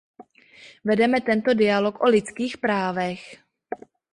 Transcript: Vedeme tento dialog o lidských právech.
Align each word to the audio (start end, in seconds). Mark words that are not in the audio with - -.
Vedeme 0.89 1.19
tento 1.29 1.51
dialog 1.63 1.95
o 2.01 2.07
lidských 2.15 2.53
právech. 2.65 3.21